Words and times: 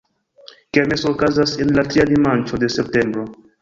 Kermeso 0.77 1.07
okazas 1.17 1.53
en 1.63 1.77
la 1.79 1.87
tria 1.93 2.09
dimanĉo 2.15 2.65
de 2.67 2.75
septembro. 2.81 3.33